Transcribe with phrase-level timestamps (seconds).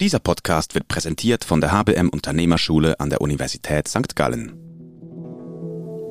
[0.00, 4.14] Dieser Podcast wird präsentiert von der HBM Unternehmerschule an der Universität St.
[4.14, 4.52] Gallen.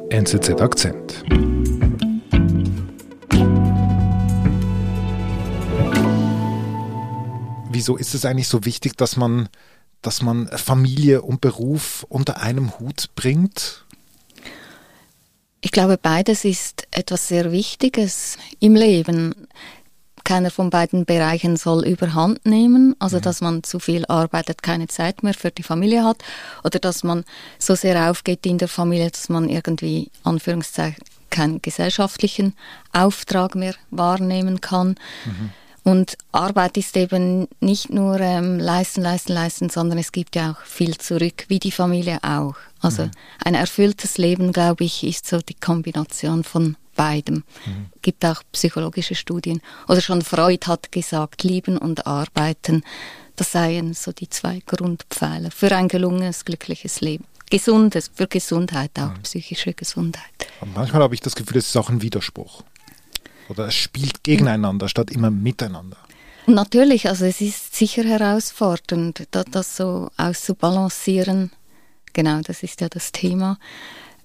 [0.09, 1.23] NZZ Akzent.
[7.71, 9.47] Wieso ist es eigentlich so wichtig, dass man,
[10.01, 13.85] dass man Familie und Beruf unter einem Hut bringt?
[15.61, 19.47] Ich glaube, beides ist etwas sehr Wichtiges im Leben
[20.27, 23.21] keiner von beiden Bereichen soll überhand nehmen, also mhm.
[23.21, 26.21] dass man zu viel arbeitet, keine Zeit mehr für die Familie hat
[26.65, 27.23] oder dass man
[27.57, 32.55] so sehr aufgeht in der Familie, dass man irgendwie Anführungszeichen keinen gesellschaftlichen
[32.91, 34.95] Auftrag mehr wahrnehmen kann.
[35.23, 35.51] Mhm.
[35.83, 40.61] Und Arbeit ist eben nicht nur ähm, leisten, leisten, leisten, sondern es gibt ja auch
[40.65, 42.55] viel zurück, wie die Familie auch.
[42.81, 43.11] Also mhm.
[43.45, 47.45] ein erfülltes Leben, glaube ich, ist so die Kombination von beidem.
[47.65, 47.85] Mhm.
[48.01, 49.61] Gibt auch psychologische Studien.
[49.87, 52.83] Oder schon Freud hat gesagt, Lieben und Arbeiten,
[53.37, 57.23] das seien so die zwei Grundpfeiler für ein gelungenes, glückliches Leben.
[57.49, 59.21] Gesundes, für Gesundheit auch, mhm.
[59.23, 60.47] psychische Gesundheit.
[60.59, 62.63] Und manchmal habe ich das Gefühl, es ist auch ein Widerspruch.
[63.47, 65.95] Oder es spielt gegeneinander statt immer miteinander.
[66.47, 71.51] Natürlich, also es ist sicher herausfordernd, das so auszubalancieren.
[72.11, 73.59] Genau, das ist ja das Thema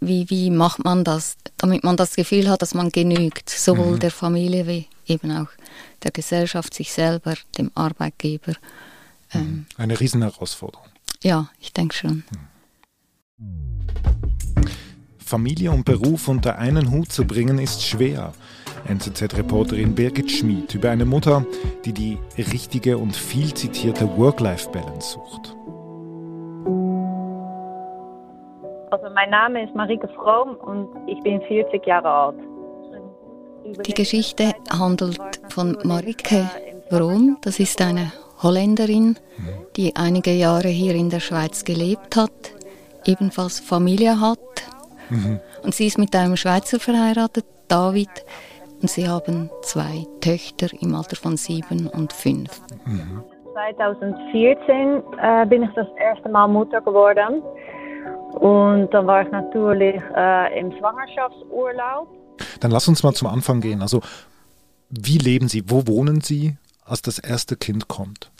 [0.06, 4.00] wie, wie macht man das, damit man das Gefühl hat, dass man genügt, sowohl mhm.
[4.00, 5.48] der Familie wie eben auch
[6.02, 8.52] der Gesellschaft, sich selber, dem Arbeitgeber.
[9.32, 9.40] Mhm.
[9.40, 10.86] Ähm, Eine Riesenherausforderung.
[11.22, 12.24] Ja, ich denke schon.
[13.38, 13.62] Mhm.
[15.18, 18.34] Familie und Beruf unter einen Hut zu bringen, ist schwer.
[18.86, 21.46] NZZ-Reporterin Birgit Schmid über eine Mutter,
[21.84, 25.56] die die richtige und viel zitierte Work-Life-Balance sucht.
[28.92, 32.36] Also mein Name ist Marike Fromm und ich bin 40 Jahre alt.
[33.86, 36.46] Die Geschichte handelt von Marike
[36.90, 37.38] Fromm.
[37.40, 39.16] Das ist eine Holländerin,
[39.76, 42.52] die einige Jahre hier in der Schweiz gelebt hat,
[43.06, 44.38] ebenfalls Familie hat.
[45.08, 45.40] Mhm.
[45.62, 48.10] Und sie ist mit einem Schweizer verheiratet, David,
[48.82, 52.60] und sie haben zwei Töchter im Alter von sieben und fünf.
[52.84, 53.24] Mhm.
[53.54, 57.42] 2014 äh, bin ich das erste Mal Mutter geworden.
[58.34, 62.08] Und dann war ich natürlich äh, im Schwangerschaftsurlaub.
[62.60, 63.82] Dann lass uns mal zum Anfang gehen.
[63.82, 64.00] Also,
[64.90, 65.64] wie leben Sie?
[65.66, 68.30] Wo wohnen Sie, als das erste Kind kommt?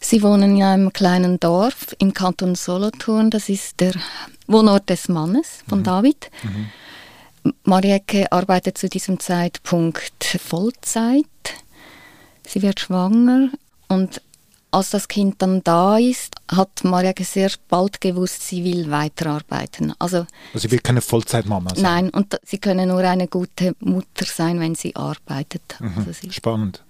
[0.00, 3.30] Sie wohnen in einem kleinen Dorf im Kanton Solothurn.
[3.30, 3.94] Das ist der
[4.48, 5.84] Wohnort des Mannes von mhm.
[5.84, 6.30] David.
[6.42, 7.52] Mhm.
[7.64, 11.26] Marieke arbeitet zu diesem Zeitpunkt Vollzeit.
[12.46, 13.50] Sie wird schwanger
[13.88, 14.20] und
[14.72, 19.94] als das Kind dann da ist, hat Maria sehr bald gewusst, sie will weiterarbeiten.
[19.98, 21.82] Also, also sie will keine Vollzeitmama sein?
[21.82, 25.76] Nein, und sie können nur eine gute Mutter sein, wenn sie arbeitet.
[25.78, 26.82] Mhm, also spannend.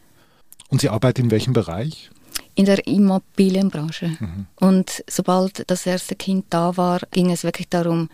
[0.69, 2.11] Und sie arbeitet in welchem Bereich?
[2.55, 4.17] In der Immobilienbranche.
[4.19, 4.47] Mhm.
[4.61, 8.09] Und sobald das erste Kind da war, ging es wirklich darum,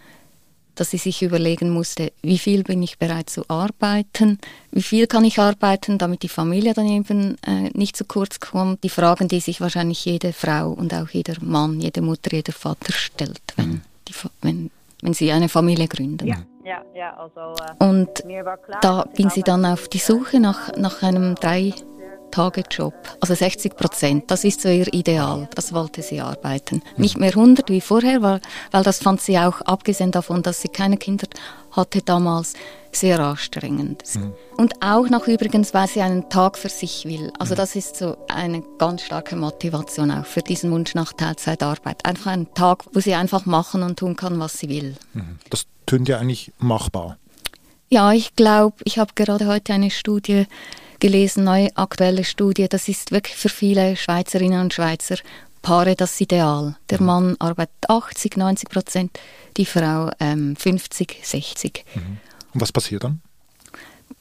[0.81, 4.39] dass sie sich überlegen musste, wie viel bin ich bereit zu arbeiten,
[4.71, 8.85] wie viel kann ich arbeiten, damit die Familie dann eben äh, nicht zu kurz kommt.
[8.85, 12.93] Die Fragen, die sich wahrscheinlich jede Frau und auch jeder Mann, jede Mutter, jeder Vater
[12.93, 13.81] stellt, wenn, mhm.
[14.07, 14.71] die, wenn,
[15.03, 16.27] wenn sie eine Familie gründen.
[16.27, 16.37] Ja.
[16.65, 21.03] Ja, ja, also, äh, und klar, da ging sie dann auf die Suche nach, nach
[21.03, 21.73] einem drei
[22.31, 26.83] Tagejob, also 60 Prozent, das ist so ihr Ideal, das wollte sie arbeiten.
[26.97, 28.41] Nicht mehr 100 wie vorher, weil,
[28.71, 31.27] weil das fand sie auch, abgesehen davon, dass sie keine Kinder
[31.73, 32.55] hatte damals,
[32.93, 34.03] sehr anstrengend.
[34.15, 34.33] Mhm.
[34.57, 37.33] Und auch noch übrigens, weil sie einen Tag für sich will.
[37.39, 42.05] Also das ist so eine ganz starke Motivation auch für diesen Wunsch nach Teilzeitarbeit.
[42.05, 44.97] Einfach einen Tag, wo sie einfach machen und tun kann, was sie will.
[45.13, 45.39] Mhm.
[45.51, 47.19] Das tönt ja eigentlich machbar.
[47.91, 50.47] Ja, ich glaube, ich habe gerade heute eine Studie
[51.01, 55.17] gelesen, neue aktuelle Studie, das ist wirklich für viele Schweizerinnen und Schweizer
[55.63, 56.77] Paare das Ideal.
[56.91, 57.07] Der mhm.
[57.07, 59.19] Mann arbeitet 80, 90 Prozent,
[59.57, 61.85] die Frau ähm, 50, 60.
[61.95, 62.19] Mhm.
[62.55, 63.21] Und was passiert dann?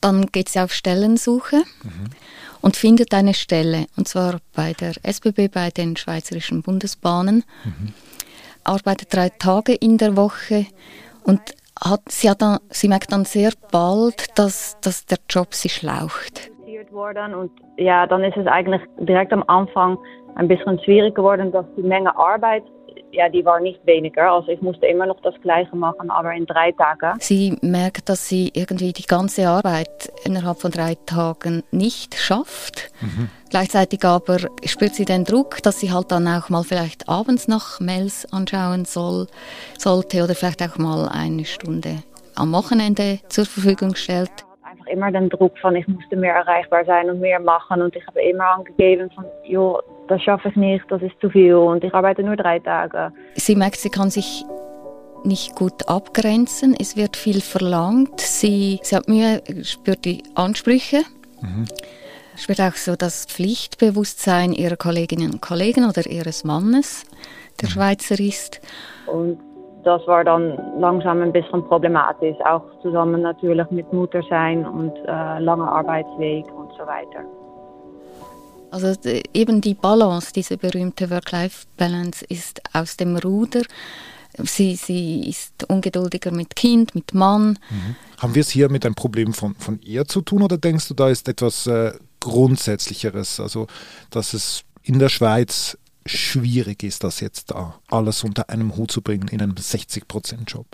[0.02, 2.10] Dann geht sie auf Stellensuche mhm.
[2.62, 7.44] und findet eine Stelle, und zwar bei der SBB, bei den Schweizerischen Bundesbahnen.
[7.64, 7.94] Mhm.
[8.64, 10.66] Arbeitet drei Tage in der Woche
[11.24, 11.40] und
[11.80, 16.52] hat, sie, hat dann, sie merkt dann sehr bald, dass, dass der Job sie schlaucht
[16.92, 19.98] worden und ja, dann ist es eigentlich direkt am Anfang
[20.36, 22.64] ein bisschen schwierig geworden, dass die Menge Arbeit
[23.12, 24.32] ja, die war nicht weniger.
[24.32, 27.18] Also ich musste immer noch das Gleiche machen, aber in drei Tagen.
[27.20, 32.92] Sie merkt, dass sie irgendwie die ganze Arbeit innerhalb von drei Tagen nicht schafft.
[33.02, 33.30] Mhm.
[33.50, 37.80] Gleichzeitig aber spürt sie den Druck, dass sie halt dann auch mal vielleicht abends noch
[37.80, 39.28] Mails anschauen soll,
[39.78, 42.04] sollte oder vielleicht auch mal eine Stunde
[42.36, 44.47] am Wochenende zur Verfügung stellt
[44.88, 47.82] immer den Druck von, ich musste mehr erreichbar sein und mehr machen.
[47.82, 51.56] Und ich habe immer angegeben von, joh, das schaffe ich nicht, das ist zu viel
[51.56, 53.12] und ich arbeite nur drei Tage.
[53.36, 54.46] Sie merkt, sie kann sich
[55.24, 56.76] nicht gut abgrenzen.
[56.80, 58.20] Es wird viel verlangt.
[58.22, 61.02] Sie, sie hat Mühe, spürt die Ansprüche.
[61.42, 61.66] Mhm.
[62.38, 67.06] Spürt auch so das Pflichtbewusstsein ihrer Kolleginnen und Kollegen oder ihres Mannes,
[67.60, 67.74] der mhm.
[67.74, 68.62] Schweizer ist.
[69.08, 69.40] Und
[69.88, 75.40] das war dann langsam ein bisschen problematisch, auch zusammen natürlich mit Mutter sein und äh,
[75.40, 77.24] langer Arbeitsweg und so weiter.
[78.70, 78.94] Also
[79.34, 83.62] eben die Balance, diese berühmte Work-Life-Balance ist aus dem Ruder.
[84.40, 87.58] Sie, sie ist ungeduldiger mit Kind, mit Mann.
[87.70, 87.96] Mhm.
[88.20, 90.96] Haben wir es hier mit einem Problem von, von ihr zu tun oder denkst du,
[90.96, 93.40] da ist etwas äh, Grundsätzlicheres?
[93.40, 93.68] Also,
[94.10, 99.02] dass es in der Schweiz schwierig ist, das jetzt da alles unter einem Hut zu
[99.02, 100.66] bringen in einem 60%-Job?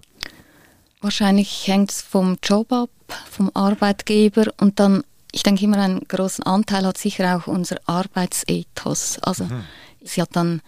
[1.01, 2.89] Wahrscheinlich hängt es vom Job ab,
[3.30, 9.19] vom Arbeitgeber und dann, ich denke immer, einen großen Anteil hat sicher auch unser Arbeitsethos.
[9.19, 9.63] Also mhm.
[10.01, 10.62] sie hat dann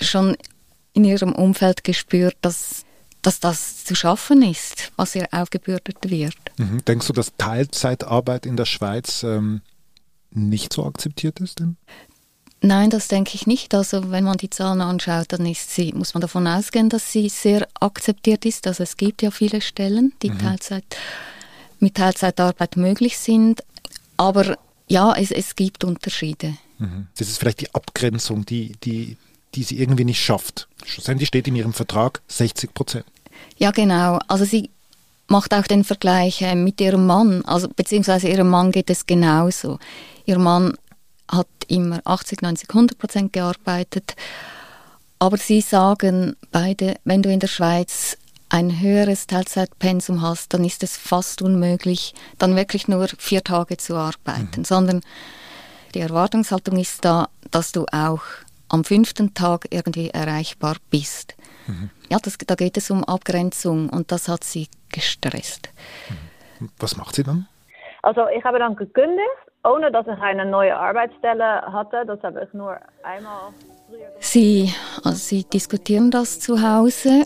[0.00, 0.36] schon
[0.92, 2.84] in ihrem Umfeld gespürt, dass,
[3.20, 6.36] dass das zu schaffen ist, was ihr aufgebürdet wird.
[6.56, 6.84] Mhm.
[6.84, 9.60] Denkst du, dass Teilzeitarbeit in der Schweiz ähm,
[10.30, 11.58] nicht so akzeptiert ist?
[11.58, 11.76] Denn?
[12.62, 13.74] Nein, das denke ich nicht.
[13.74, 17.28] Also wenn man die Zahlen anschaut, dann ist sie, muss man davon ausgehen, dass sie
[17.28, 18.66] sehr akzeptiert ist.
[18.66, 20.38] Also es gibt ja viele Stellen, die mhm.
[20.38, 20.84] Teilzeit,
[21.78, 23.62] mit Teilzeitarbeit möglich sind.
[24.16, 24.56] Aber
[24.88, 26.56] ja, es, es gibt Unterschiede.
[26.78, 27.08] Mhm.
[27.18, 29.16] Das ist vielleicht die Abgrenzung, die, die,
[29.54, 30.68] die sie irgendwie nicht schafft.
[30.84, 33.04] Schlussendlich steht in ihrem Vertrag 60 Prozent.
[33.58, 34.18] Ja, genau.
[34.28, 34.70] Also sie
[35.28, 37.44] macht auch den Vergleich äh, mit ihrem Mann.
[37.44, 39.78] Also beziehungsweise ihrem Mann geht es genauso.
[40.24, 40.74] Ihr Mann
[41.30, 44.14] hat immer 80, 90, 100 Prozent gearbeitet.
[45.18, 48.18] Aber sie sagen beide, wenn du in der Schweiz
[48.48, 53.96] ein höheres Teilzeitpensum hast, dann ist es fast unmöglich, dann wirklich nur vier Tage zu
[53.96, 54.64] arbeiten, mhm.
[54.64, 55.00] sondern
[55.94, 58.22] die Erwartungshaltung ist da, dass du auch
[58.68, 61.34] am fünften Tag irgendwie erreichbar bist.
[61.66, 61.90] Mhm.
[62.10, 65.70] Ja, das, da geht es um Abgrenzung und das hat sie gestresst.
[66.60, 66.70] Mhm.
[66.78, 67.48] Was macht sie dann?
[68.02, 72.04] Also ich habe dann gekündigt ohne dass ich eine neue Arbeitsstelle hatte.
[72.06, 73.52] Das habe ich nur einmal
[74.20, 74.72] Sie,
[75.04, 77.24] also Sie diskutieren das zu Hause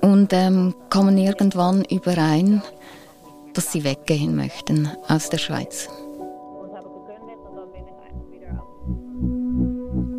[0.00, 2.62] und ähm, kommen irgendwann überein,
[3.54, 5.88] dass Sie weggehen möchten aus der Schweiz.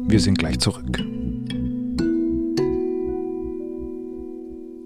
[0.10, 1.00] Wir sind gleich zurück.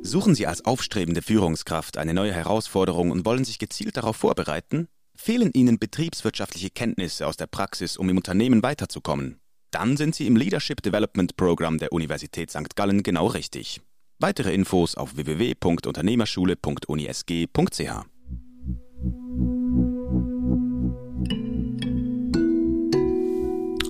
[0.04, 4.90] Suchen Sie als aufstrebende Führungskraft eine neue Herausforderung und wollen sich gezielt darauf vorbereiten?
[5.23, 9.39] Fehlen Ihnen betriebswirtschaftliche Kenntnisse aus der Praxis, um im Unternehmen weiterzukommen?
[9.69, 12.75] Dann sind Sie im Leadership Development Program der Universität St.
[12.75, 13.81] Gallen genau richtig.
[14.18, 17.91] Weitere Infos auf www.unternehmerschule.unisg.ch.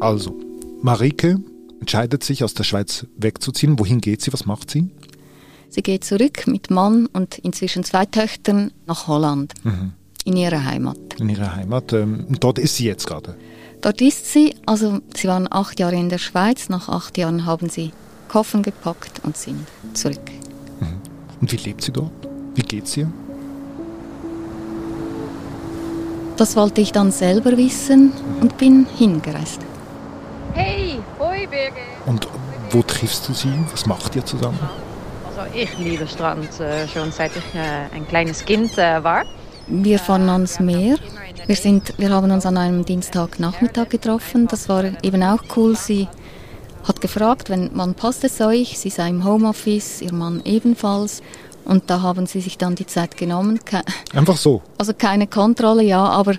[0.01, 0.38] Also,
[0.81, 1.39] Marike
[1.80, 3.80] entscheidet sich, aus der Schweiz wegzuziehen.
[3.80, 4.34] Wohin geht sie?
[4.34, 4.89] Was macht sie?
[5.69, 9.54] Sie geht zurück mit Mann und inzwischen zwei Töchtern nach Holland.
[9.63, 9.94] Mhm.
[10.26, 10.98] In ihrer Heimat.
[11.20, 11.94] In ihrer Heimat.
[11.94, 13.36] Ähm, dort ist sie jetzt gerade.
[13.82, 16.70] Dort ist sie, also sie waren acht Jahre in der Schweiz.
[16.70, 17.92] Nach acht Jahren haben sie
[18.28, 20.22] Koffer gepackt und sind zurück.
[20.80, 21.02] Mhm.
[21.42, 22.12] Und wie lebt sie dort?
[22.54, 23.12] Wie geht's ihr?
[26.38, 29.62] Das wollte ich dann selber wissen und bin hingereist.
[30.54, 31.84] Hey, hoi Birgit.
[32.06, 32.28] Und
[32.70, 33.54] wo triffst du sie?
[33.72, 34.60] Was macht ihr zusammen?
[35.25, 39.24] Also ich liebe Strand äh, schon seit ich äh, ein kleines Kind äh, war.
[39.74, 40.98] Wir fahren ans Meer.
[41.48, 44.48] Wir, sind, wir haben uns an einem Dienstagnachmittag getroffen.
[44.48, 45.78] Das war eben auch cool.
[45.78, 46.10] Sie
[46.84, 51.22] hat gefragt, wenn man passt es euch, sie sei im Homeoffice, ihr Mann ebenfalls.
[51.63, 53.62] Und da haben sie sich dann die Zeit genommen.
[54.13, 54.62] Einfach so?
[54.78, 56.36] Also keine Kontrolle, ja, aber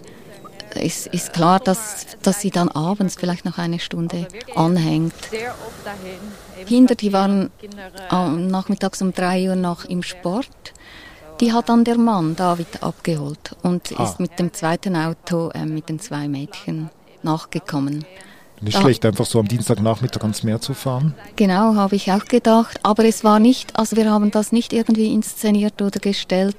[0.74, 5.14] es ist klar, dass, dass sie dann abends vielleicht noch eine Stunde anhängt.
[6.66, 7.50] Kinder, die waren
[8.10, 10.74] nachmittags um drei Uhr noch im Sport.
[11.42, 14.04] Die hat dann der Mann David abgeholt und ah.
[14.04, 16.88] ist mit dem zweiten Auto äh, mit den zwei Mädchen
[17.24, 18.04] nachgekommen.
[18.60, 21.16] Nicht da, schlecht, einfach so am Dienstagnachmittag ans Meer zu fahren.
[21.34, 22.78] Genau, habe ich auch gedacht.
[22.84, 26.54] Aber es war nicht, also wir haben das nicht irgendwie inszeniert oder gestellt,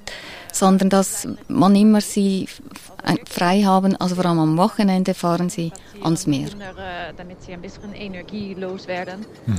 [0.53, 2.47] sondern dass man immer sie
[3.29, 6.49] frei haben, also vor allem am Wochenende fahren sie ans Meer.
[7.17, 9.25] Damit sie ein bisschen energielos werden.
[9.45, 9.57] Hm.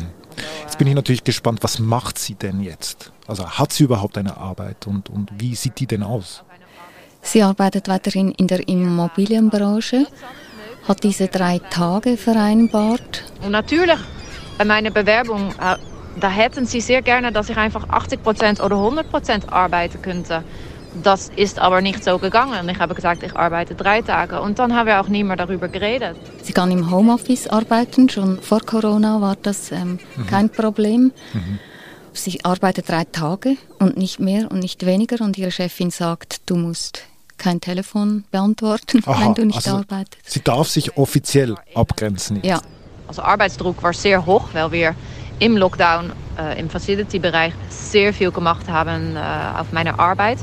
[0.62, 3.12] Jetzt bin ich natürlich gespannt, was macht sie denn jetzt?
[3.26, 6.42] Also hat sie überhaupt eine Arbeit und, und wie sieht die denn aus?
[7.22, 10.06] Sie arbeitet weiterhin in der Immobilienbranche,
[10.86, 13.24] hat diese drei Tage vereinbart.
[13.42, 13.98] Und natürlich,
[14.58, 15.76] bei meiner Bewerbung, äh,
[16.20, 20.44] da hätten sie sehr gerne, dass ich einfach 80% oder 100% arbeiten könnte.
[21.02, 22.68] Das ist aber nicht so gegangen.
[22.68, 25.68] Ich habe gesagt, ich arbeite drei Tage und dann haben wir auch nie mehr darüber
[25.68, 26.16] geredet.
[26.42, 30.26] Sie kann im Homeoffice arbeiten, schon vor Corona war das ähm, mhm.
[30.26, 31.12] kein Problem.
[31.32, 31.58] Mhm.
[32.12, 36.56] Sie arbeitet drei Tage und nicht mehr und nicht weniger und ihre Chefin sagt, du
[36.56, 37.02] musst
[37.38, 40.30] kein Telefon beantworten, Aha, wenn du nicht also arbeitest.
[40.30, 42.40] Sie darf sich offiziell abgrenzen.
[42.42, 42.60] Ja.
[43.08, 44.94] Also Arbeitsdruck war sehr hoch, weil wir
[45.40, 49.20] im Lockdown äh, im Facility-Bereich sehr viel gemacht haben äh,
[49.58, 50.38] auf meine Arbeit.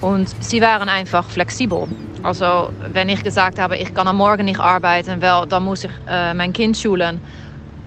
[0.00, 1.88] Und sie waren einfach flexibel.
[2.22, 5.90] Also wenn ich gesagt habe, ich kann am Morgen nicht arbeiten, wel, dann muss ich
[6.08, 7.20] äh, mein Kind schulen.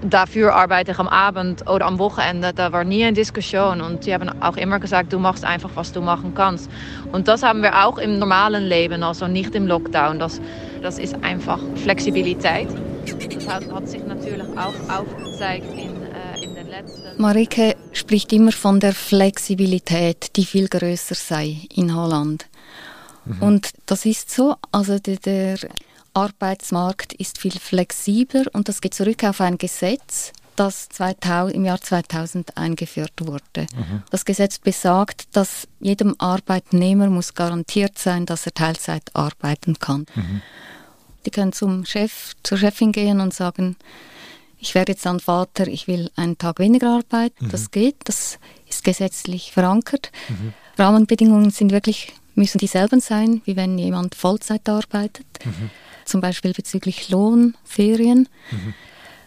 [0.02, 2.54] Dafür arbeite ich am Abend oder am Wochenende.
[2.54, 3.82] Da war nie eine Diskussion.
[3.82, 6.72] Und sie haben auch immer gesagt, du machst einfach, was du machen kannst.
[7.12, 10.20] Und das haben wir auch im normalen Leben, also nicht im Lockdown.
[10.20, 10.40] Das,
[10.82, 12.70] das ist einfach Flexibilität.
[13.06, 16.00] Das hat, hat sich natürlich auch aufgezeigt in
[17.20, 22.48] Marike spricht immer von der Flexibilität, die viel größer sei in Holland.
[23.26, 23.42] Mhm.
[23.42, 24.56] Und das ist so.
[24.72, 25.58] Also der, der
[26.14, 31.82] Arbeitsmarkt ist viel flexibler und das geht zurück auf ein Gesetz, das 2000, im Jahr
[31.82, 33.68] 2000 eingeführt wurde.
[33.76, 34.04] Mhm.
[34.12, 40.06] Das Gesetz besagt, dass jedem Arbeitnehmer muss garantiert sein, dass er Teilzeit arbeiten kann.
[40.16, 40.42] Mhm.
[41.26, 43.76] Die können zum Chef, zur Chefin gehen und sagen,
[44.60, 47.46] ich werde jetzt dann Vater, ich will einen Tag weniger arbeiten.
[47.46, 47.50] Mhm.
[47.50, 50.12] Das geht, das ist gesetzlich verankert.
[50.28, 50.54] Mhm.
[50.78, 55.28] Rahmenbedingungen sind wirklich, müssen dieselben sein, wie wenn jemand Vollzeit arbeitet.
[55.44, 55.70] Mhm.
[56.06, 58.28] Zum Beispiel bezüglich Lohn, Ferien.
[58.52, 58.74] Mhm.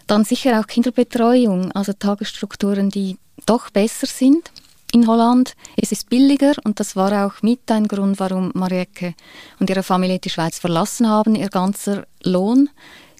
[0.05, 4.51] Dann sicher auch Kinderbetreuung, also Tagesstrukturen, die doch besser sind
[4.91, 5.55] in Holland.
[5.75, 9.15] Es ist billiger und das war auch mit ein Grund, warum Marieke
[9.59, 11.35] und ihre Familie die Schweiz verlassen haben.
[11.35, 12.69] Ihr ganzer Lohn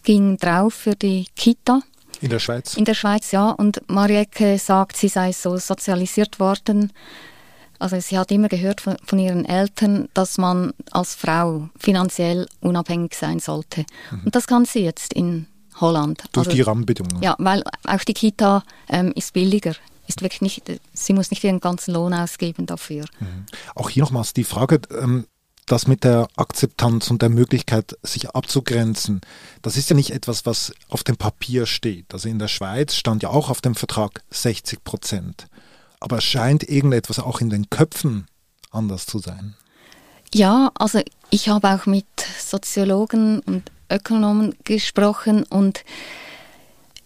[0.04, 1.82] ging drauf für die Kita
[2.24, 2.76] in der Schweiz?
[2.76, 3.50] In der Schweiz, ja.
[3.50, 6.94] Und Marieke sagt, sie sei so sozialisiert worden.
[7.80, 13.14] Also sie hat immer gehört von, von ihren Eltern, dass man als Frau finanziell unabhängig
[13.14, 13.86] sein sollte.
[14.12, 14.22] Mhm.
[14.26, 15.48] Und das kann sie jetzt in
[15.82, 16.24] Holland.
[16.32, 17.22] Durch also, die Rahmenbedingungen?
[17.22, 19.76] Ja, weil auch die Kita ähm, ist billiger.
[20.08, 20.64] Ist wirklich nicht,
[20.94, 23.06] sie muss nicht ihren ganzen Lohn ausgeben dafür.
[23.20, 23.46] Mhm.
[23.76, 25.26] Auch hier nochmals die Frage, ähm,
[25.66, 29.22] das mit der Akzeptanz und der Möglichkeit, sich abzugrenzen,
[29.62, 32.14] das ist ja nicht etwas, was auf dem Papier steht.
[32.14, 35.48] Also in der Schweiz stand ja auch auf dem Vertrag 60 Prozent.
[36.00, 38.28] Aber es scheint irgendetwas auch in den Köpfen
[38.72, 39.56] anders zu sein.
[40.34, 42.06] Ja, also ich habe auch mit
[42.40, 45.84] Soziologen und Ökonomen gesprochen und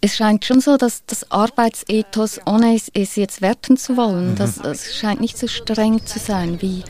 [0.00, 4.36] es scheint schon so, dass das Arbeitsethos, ohne es, es jetzt werten zu wollen, mhm.
[4.36, 6.84] das, das scheint nicht so streng zu sein wie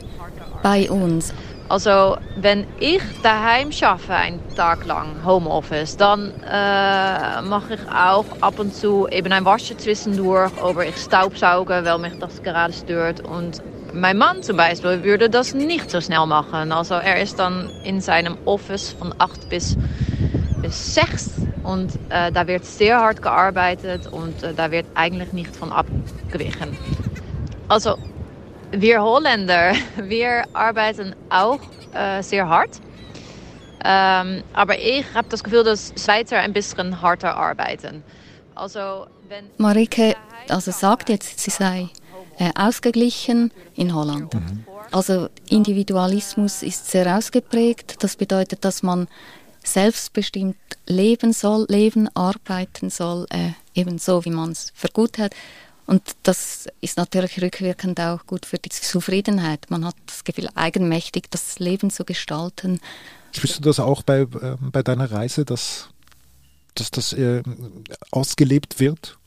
[0.61, 1.33] bei uns.
[1.69, 8.57] Also wenn ich daheim schaffe einen Tag lang Homeoffice, dann äh, mache ich auch ab
[8.57, 13.21] und zu eben ein Waschen zwischendurch oder ich staubsauge, weil mich das gerade stört.
[13.21, 13.61] Und
[13.93, 16.71] mein Mann zum Beispiel würde das nicht so schnell machen.
[16.71, 19.77] Also er ist dann in seinem Office von 8 bis,
[20.63, 21.33] bis 6
[21.63, 26.75] und äh, da wird sehr hart gearbeitet und äh, da wird eigentlich nicht von abgewichen.
[27.67, 27.95] Also
[28.71, 31.59] wir Holländer, wir arbeiten auch
[31.93, 32.81] äh, sehr hart.
[33.83, 38.03] Ähm, aber ich habe das Gefühl, dass Schweizer ein bisschen harter arbeiten.
[38.55, 40.15] Also, wenn Marike
[40.49, 41.89] also sagt jetzt, sie sei
[42.37, 44.33] äh, ausgeglichen in Holland.
[44.33, 44.65] Mhm.
[44.91, 48.03] Also Individualismus ist sehr ausgeprägt.
[48.03, 49.07] Das bedeutet, dass man
[49.63, 50.57] selbstbestimmt
[50.87, 55.35] leben soll, leben, arbeiten soll, äh, eben so, wie man es für gut hat.
[55.89, 59.65] Und das ist natürlich rückwirkend auch gut für die Zufriedenheit.
[59.69, 62.79] Man hat das Gefühl, eigenmächtig das Leben zu gestalten.
[63.31, 64.27] Spürst du das auch bei, äh,
[64.59, 65.89] bei deiner Reise, dass,
[66.75, 67.41] dass das äh,
[68.11, 69.17] ausgelebt wird?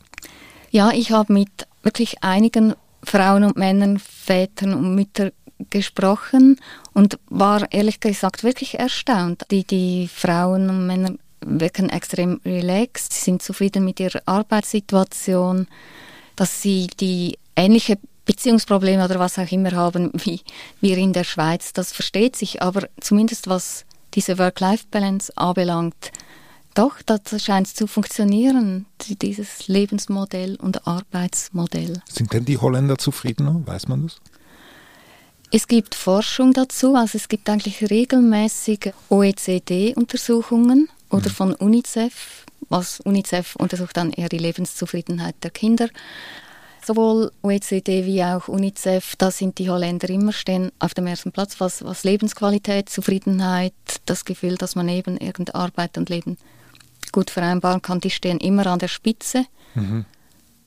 [0.71, 1.51] Ja, ich habe mit
[1.83, 5.33] wirklich einigen Frauen und Männern, Vätern und Müttern
[5.69, 6.61] gesprochen
[6.93, 9.43] und war ehrlich gesagt wirklich erstaunt.
[9.51, 15.67] Die, die Frauen und Männer wirken extrem relaxed, sind zufrieden mit ihrer Arbeitssituation
[16.43, 20.41] dass sie die ähnliche Beziehungsprobleme oder was auch immer haben wie
[20.81, 21.73] wir in der Schweiz.
[21.73, 23.85] Das versteht sich, aber zumindest was
[24.15, 26.11] diese Work-Life-Balance anbelangt,
[26.75, 28.87] doch, das scheint zu funktionieren,
[29.21, 32.03] dieses Lebensmodell und Arbeitsmodell.
[32.09, 33.63] Sind denn die Holländer zufriedener?
[33.65, 34.17] Weiß man das?
[35.53, 41.35] Es gibt Forschung dazu, also es gibt eigentlich regelmäßige OECD-Untersuchungen oder mhm.
[41.35, 45.89] von UNICEF, was UNICEF untersucht dann eher die Lebenszufriedenheit der Kinder.
[46.85, 51.61] Sowohl OECD wie auch UNICEF, da sind die Holländer immer stehen auf dem ersten Platz,
[51.61, 53.75] was, was Lebensqualität, Zufriedenheit,
[54.07, 56.39] das Gefühl, dass man eben irgendeine Arbeit und Leben
[57.13, 59.45] gut vereinbaren kann, die stehen immer an der Spitze.
[59.75, 60.07] Mhm.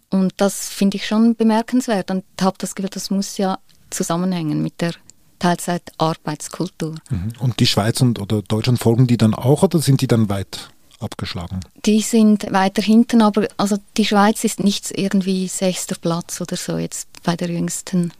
[0.09, 3.57] Und das finde ich schon bemerkenswert und habe das Gefühl, das muss ja
[3.89, 4.93] zusammenhängen mit der
[5.39, 6.95] Teilzeitarbeitskultur.
[7.09, 7.33] Mhm.
[7.39, 10.69] Und die Schweiz und oder Deutschland folgen die dann auch oder sind die dann weit
[11.05, 11.61] abgeschlagen?
[11.85, 16.77] Die sind weiter hinten, aber also die Schweiz ist nicht irgendwie sechster Platz oder so
[16.77, 18.11] jetzt bei der jüngsten,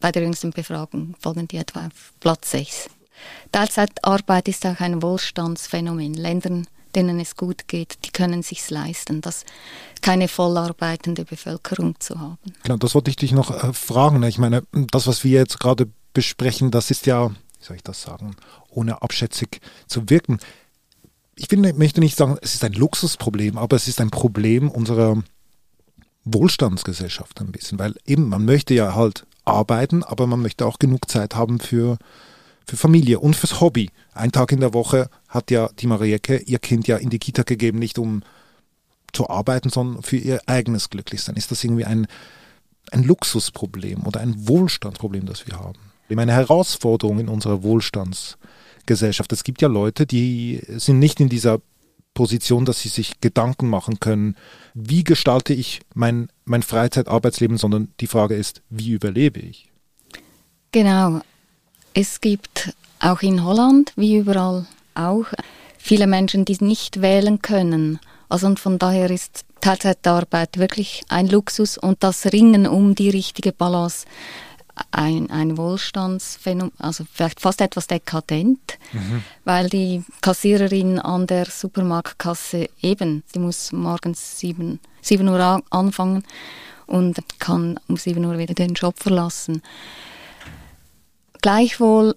[0.00, 2.90] bei der jüngsten Befragung folgen die etwa auf Platz sechs.
[3.52, 6.14] Teilzeitarbeit ist auch ein Wohlstandsphänomen.
[6.14, 9.44] Ländern, denen es gut geht, die können sich leisten, das
[10.00, 12.38] keine vollarbeitende Bevölkerung zu haben.
[12.64, 14.22] Klar, das wollte ich dich noch äh, fragen.
[14.24, 18.02] Ich meine, das, was wir jetzt gerade besprechen, das ist ja, wie soll ich das
[18.02, 18.36] sagen,
[18.70, 20.38] ohne abschätzig zu wirken.
[21.34, 25.22] Ich finde, möchte nicht sagen, es ist ein Luxusproblem, aber es ist ein Problem unserer
[26.24, 31.10] Wohlstandsgesellschaft ein bisschen, weil eben man möchte ja halt arbeiten, aber man möchte auch genug
[31.10, 31.98] Zeit haben für,
[32.66, 33.90] für Familie und fürs Hobby.
[34.14, 37.42] Ein Tag in der Woche hat ja die Marieke ihr Kind ja in die Kita
[37.42, 38.22] gegeben, nicht um
[39.12, 41.36] zu arbeiten, sondern für ihr eigenes Glücklichsein.
[41.36, 42.06] Ist das irgendwie ein,
[42.92, 45.78] ein Luxusproblem oder ein Wohlstandsproblem, das wir haben?
[46.08, 48.38] Eine Herausforderung in unserer Wohlstandsgesellschaft.
[48.86, 51.60] Es gibt ja Leute, die sind nicht in dieser
[52.14, 54.36] Position, dass sie sich Gedanken machen können,
[54.74, 59.70] wie gestalte ich mein, mein Freizeitarbeitsleben, sondern die Frage ist, wie überlebe ich?
[60.72, 61.20] Genau.
[61.94, 65.26] Es gibt auch in Holland, wie überall auch,
[65.78, 67.98] viele Menschen, die nicht wählen können.
[68.28, 73.52] Also und von daher ist Teilzeitarbeit wirklich ein Luxus und das Ringen um die richtige
[73.52, 74.06] Balance
[74.90, 79.22] ein, ein Wohlstandsphänomen, also vielleicht fast etwas dekadent, mhm.
[79.44, 86.24] weil die Kassiererin an der Supermarktkasse eben, die muss morgens 7, 7 Uhr anfangen
[86.86, 89.62] und kann um 7 Uhr wieder den Job verlassen.
[91.40, 92.14] Gleichwohl,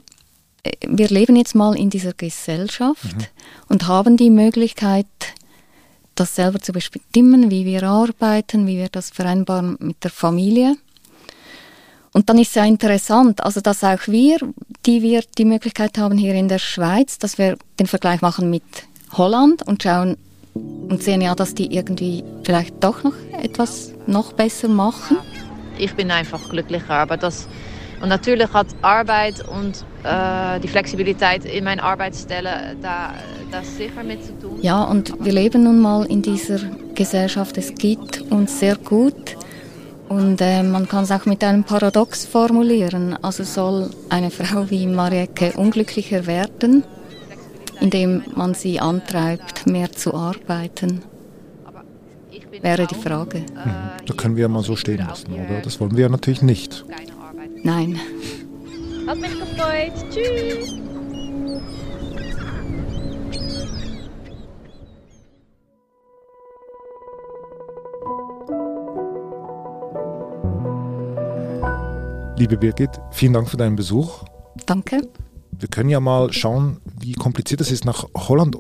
[0.63, 3.25] äh, wir leben jetzt mal in dieser Gesellschaft mhm.
[3.69, 5.07] und haben die Möglichkeit,
[6.15, 10.77] das selber zu bestimmen, wie wir arbeiten, wie wir das vereinbaren mit der Familie.
[12.15, 14.37] Und dann ist es ja interessant, also dass auch wir,
[14.85, 18.63] die wir die Möglichkeit haben hier in der Schweiz, dass wir den Vergleich machen mit
[19.11, 20.15] Holland und schauen
[20.53, 25.17] und sehen ja, dass die irgendwie vielleicht doch noch etwas noch besser machen.
[25.77, 27.49] Ich bin einfach glücklicher, aber das
[28.01, 33.13] und natürlich hat Arbeit und äh, die Flexibilität in meiner Arbeitsstelle da
[33.51, 34.59] das sicher mit zu tun.
[34.61, 36.59] Ja, und wir leben nun mal in dieser
[36.93, 37.57] Gesellschaft.
[37.57, 39.35] Es geht uns sehr gut.
[40.09, 43.17] Und äh, man kann es auch mit einem Paradox formulieren.
[43.21, 46.83] Also soll eine Frau wie Marieke unglücklicher werden,
[47.81, 51.01] indem man sie antreibt, mehr zu arbeiten?
[52.61, 53.39] Wäre die Frage.
[53.39, 55.61] Hm, da können wir ja mal so stehen lassen, oder?
[55.61, 56.85] Das wollen wir ja natürlich nicht.
[57.63, 57.99] Nein.
[59.07, 59.93] Hat mich gefreut.
[60.09, 60.84] Tschüss.
[72.45, 74.23] Liebe Birgit, vielen Dank für deinen Besuch.
[74.67, 75.01] Danke.
[75.57, 78.55] Wir können ja mal schauen, wie kompliziert es ist, nach Holland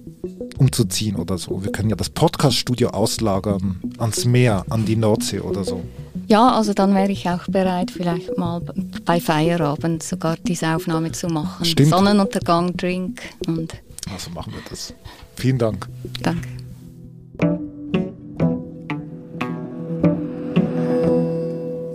[0.57, 1.63] umzuziehen oder so.
[1.63, 5.83] Wir können ja das Podcast-Studio auslagern ans Meer, an die Nordsee oder so.
[6.25, 8.59] Ja, also dann wäre ich auch bereit, vielleicht mal
[9.05, 11.63] bei Feierabend sogar diese Aufnahme zu machen.
[11.63, 11.89] Stimmt.
[11.89, 13.75] Sonnenuntergang, Drink und.
[14.11, 14.95] Also machen wir das.
[15.35, 15.87] Vielen Dank.
[16.23, 16.49] Danke.